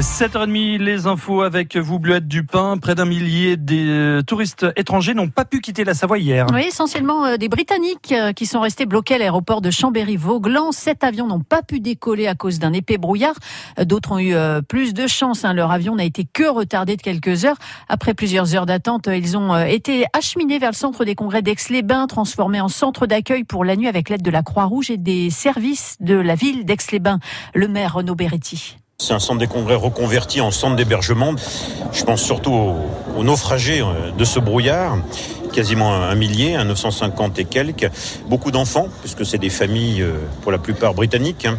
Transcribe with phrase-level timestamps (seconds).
[0.00, 2.76] 7h30, les infos avec vous, Bluette Dupin.
[2.76, 6.46] Près d'un millier des euh, touristes étrangers n'ont pas pu quitter la Savoie hier.
[6.52, 10.72] Oui, essentiellement euh, des Britanniques euh, qui sont restés bloqués à l'aéroport de Chambéry-Vauglan.
[10.72, 13.36] Sept avions n'ont pas pu décoller à cause d'un épais brouillard.
[13.78, 14.34] D'autres ont eu
[14.68, 15.46] plus de chance.
[15.46, 15.54] Hein.
[15.54, 17.56] Leur avion n'a été que retardé de quelques heures.
[17.88, 22.60] Après plusieurs heures d'attente, ils ont été acheminés vers le centre des congrès d'Aix-les-Bains, transformés
[22.60, 26.16] en centre d'accueil pour la nuit avec l'aide de la Croix-Rouge et des services de
[26.16, 27.18] la ville d'Aix-les-Bains.
[27.54, 28.76] Le maire Renaud Beretti.
[28.98, 31.34] C'est un centre des congrès reconverti en centre d'hébergement.
[31.92, 32.74] Je pense surtout
[33.14, 34.96] aux, naufragés euh, de ce brouillard
[35.52, 37.90] quasiment un millier, un 950 et quelques.
[38.26, 41.58] Beaucoup d'enfants, puisque c'est des familles euh, pour la plupart britanniques, hein,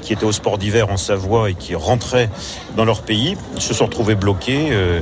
[0.00, 2.30] qui étaient au sport d'hiver en Savoie et qui rentraient
[2.74, 4.68] dans leur pays, se sont retrouvés bloqués.
[4.72, 5.00] Euh,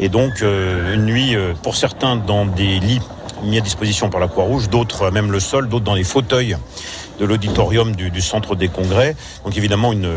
[0.00, 3.00] et donc une nuit, pour certains, dans des lits
[3.42, 6.56] mis à disposition par la Croix-Rouge, d'autres même le sol, d'autres dans les fauteuils
[7.18, 9.16] de l'auditorium du, centre des congrès.
[9.44, 10.10] Donc évidemment une,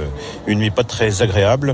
[0.47, 1.73] une nuit pas très agréable.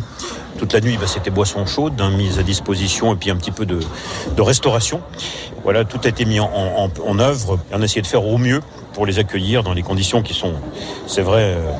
[0.57, 3.51] Toute la nuit, bah, c'était boisson chaude, hein, mise à disposition et puis un petit
[3.51, 3.79] peu de,
[4.37, 5.01] restauration.
[5.63, 8.61] Voilà, tout a été mis en, œuvre et on a essayé de faire au mieux
[8.93, 10.53] pour les accueillir dans les conditions qui sont,
[11.07, 11.71] c'est vrai, euh,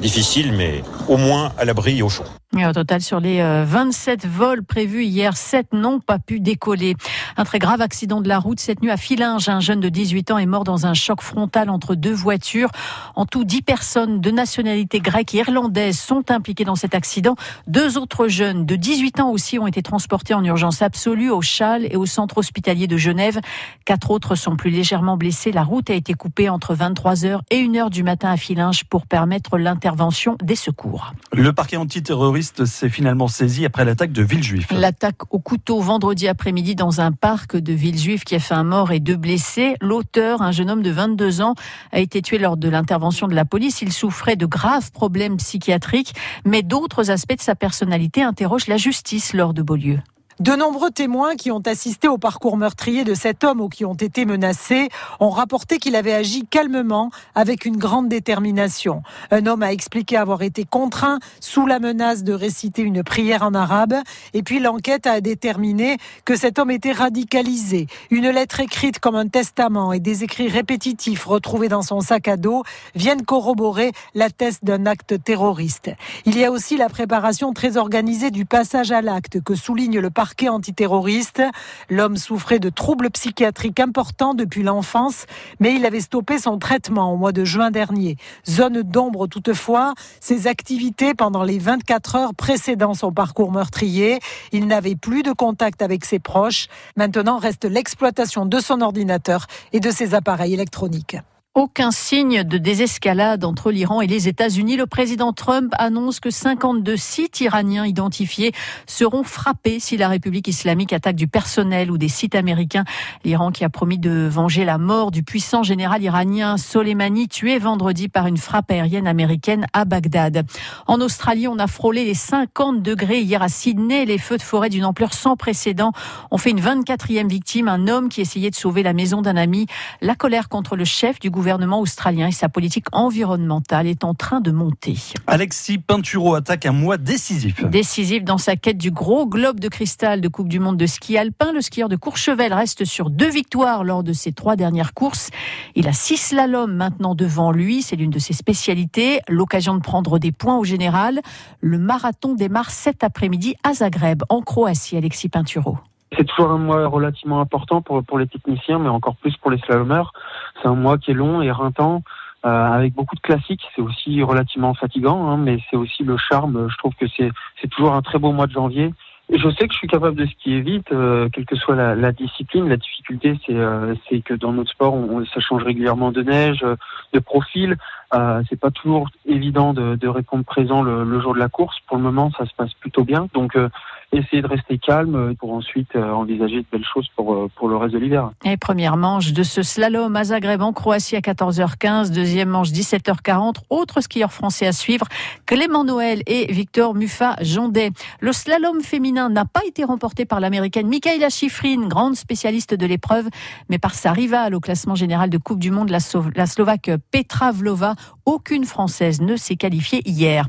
[0.00, 2.24] difficiles, mais au moins à l'abri et au chaud.
[2.68, 6.94] Au total, sur les 27 euh, vols prévus hier, 7 n'ont pas pu décoller.
[7.36, 9.48] Un très grave accident de la route cette nuit à Filinge.
[9.48, 12.70] Un jeune de 18 ans est mort dans un choc frontal entre deux voitures.
[13.16, 17.36] En tout, 10 personnes de nationalité grecque et irlandaise sont impliquées dans cet accident.
[17.66, 21.86] Deux autres jeunes de 18 ans aussi ont été transportés en urgence absolue au Châle
[21.90, 23.40] et au centre hospitalier de Genève.
[23.84, 25.52] Quatre autres sont plus légèrement blessés.
[25.52, 29.56] La route a été coupée entre 23h et 1h du matin à Filinge pour permettre
[29.56, 31.12] l'intervention des secours.
[31.32, 34.70] Le parquet antiterroriste s'est finalement saisi après l'attaque de Villejuif.
[34.70, 38.92] L'attaque au couteau vendredi après-midi dans un parc de Villejuif qui a fait un mort
[38.92, 39.76] et deux blessés.
[39.80, 41.54] L'auteur, un jeune homme de 22 ans,
[41.92, 43.82] a été tué lors de l'intervention de la police.
[43.82, 49.32] Il souffrait de graves problèmes psychiatriques, mais d'autres aspects de sa personnalité interrogent la justice
[49.32, 50.00] lors de Beaulieu.
[50.40, 53.92] De nombreux témoins qui ont assisté au parcours meurtrier de cet homme ou qui ont
[53.92, 54.88] été menacés
[55.20, 59.02] ont rapporté qu'il avait agi calmement avec une grande détermination.
[59.30, 63.52] Un homme a expliqué avoir été contraint sous la menace de réciter une prière en
[63.52, 63.96] arabe
[64.32, 67.86] et puis l'enquête a déterminé que cet homme était radicalisé.
[68.10, 72.38] Une lettre écrite comme un testament et des écrits répétitifs retrouvés dans son sac à
[72.38, 72.62] dos
[72.94, 75.90] viennent corroborer la thèse d'un acte terroriste.
[76.24, 80.08] Il y a aussi la préparation très organisée du passage à l'acte que souligne le
[80.08, 81.42] parcours antiterroriste.
[81.88, 85.26] L'homme souffrait de troubles psychiatriques importants depuis l'enfance,
[85.58, 88.16] mais il avait stoppé son traitement au mois de juin dernier.
[88.48, 94.20] Zone d'ombre toutefois, ses activités pendant les 24 heures précédant son parcours meurtrier.
[94.52, 96.68] Il n'avait plus de contact avec ses proches.
[96.96, 101.16] Maintenant reste l'exploitation de son ordinateur et de ses appareils électroniques.
[101.56, 104.76] Aucun signe de désescalade entre l'Iran et les États-Unis.
[104.76, 108.52] Le président Trump annonce que 52 sites iraniens identifiés
[108.86, 112.84] seront frappés si la République islamique attaque du personnel ou des sites américains.
[113.24, 118.08] L'Iran qui a promis de venger la mort du puissant général iranien Soleimani tué vendredi
[118.08, 120.46] par une frappe aérienne américaine à Bagdad.
[120.86, 124.04] En Australie, on a frôlé les 50 degrés hier à Sydney.
[124.04, 125.90] Les feux de forêt d'une ampleur sans précédent
[126.30, 129.66] ont fait une 24e victime, un homme qui essayait de sauver la maison d'un ami.
[130.00, 134.12] La colère contre le chef du gouvernement gouvernement australien et sa politique environnementale est en
[134.12, 134.98] train de monter.
[135.26, 137.64] Alexis Pinturo attaque un mois décisif.
[137.64, 141.16] Décisif dans sa quête du gros globe de cristal de Coupe du Monde de ski
[141.16, 141.50] alpin.
[141.54, 145.30] Le skieur de Courchevel reste sur deux victoires lors de ses trois dernières courses.
[145.74, 147.80] Il a six slaloms maintenant devant lui.
[147.80, 149.20] C'est l'une de ses spécialités.
[149.26, 151.20] L'occasion de prendre des points au général.
[151.62, 154.98] Le marathon démarre cet après-midi à Zagreb, en Croatie.
[154.98, 155.78] Alexis Pinturo.
[156.16, 159.58] C'est toujours un mois relativement important pour, pour les techniciens, mais encore plus pour les
[159.58, 160.12] slalomeurs.
[160.60, 162.02] C'est un mois qui est long et éreintant,
[162.44, 163.62] euh, avec beaucoup de classiques.
[163.74, 166.68] C'est aussi relativement fatigant, hein, mais c'est aussi le charme.
[166.68, 168.92] Je trouve que c'est toujours un très beau mois de janvier.
[169.32, 172.10] Je sais que je suis capable de skier vite, euh, quelle que soit la, la
[172.10, 172.68] discipline.
[172.68, 173.94] La difficulté, c'est euh,
[174.24, 176.64] que dans notre sport, on, ça change régulièrement de neige,
[177.12, 177.76] de profil.
[178.12, 181.76] Euh, c'est pas toujours évident de, de répondre présent le, le, jour de la course.
[181.86, 183.28] Pour le moment, ça se passe plutôt bien.
[183.34, 183.68] Donc, euh,
[184.12, 187.76] essayer de rester calme pour ensuite euh, envisager de belles choses pour, euh, pour le
[187.76, 188.30] reste de l'hiver.
[188.44, 193.56] Et première manche de ce slalom à Zagreb en Croatie à 14h15, deuxième manche 17h40.
[193.70, 195.06] Autre skieur français à suivre,
[195.46, 197.90] Clément Noël et Victor Muffat Jondet.
[198.20, 203.28] Le slalom féminin n'a pas été remporté par l'américaine Michaela Schifrin, grande spécialiste de l'épreuve,
[203.68, 207.94] mais par sa rivale au classement général de Coupe du Monde, la, Slovaque Petra Vlova,
[208.30, 210.46] Aucune Française ne s'est qualifiée hier.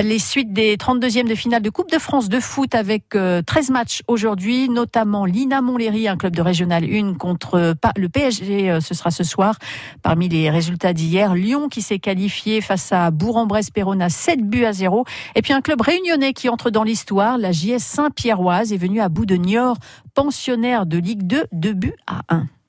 [0.00, 3.72] Les suites des 32e de finale de Coupe de France de foot avec 13 euh,
[3.72, 8.94] matchs aujourd'hui, notamment Lina Montlhéry, un club de Régional 1 contre le PSG, euh, ce
[8.94, 9.58] sera ce soir.
[10.00, 15.04] Parmi les résultats d'hier, Lyon qui s'est qualifié face à Bourg-en-Bresse-Péronne 7 buts à 0.
[15.34, 19.08] Et puis un club réunionnais qui entre dans l'histoire, la JS Saint-Pierroise est venue à
[19.08, 19.78] bout de Niort,
[20.14, 22.46] pensionnaire de Ligue 2, 2 buts à 1.